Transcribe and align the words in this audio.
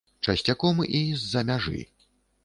Часцяком 0.31 0.79
і 0.99 1.01
з-за 1.23 1.43
мяжы. 1.51 1.83